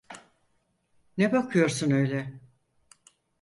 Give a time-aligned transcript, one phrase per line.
[1.17, 2.33] Ne bakıyorsun öyle?